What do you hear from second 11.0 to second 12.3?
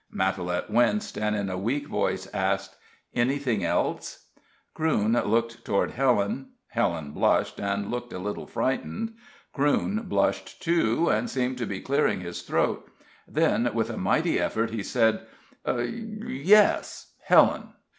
and seemed to be clearing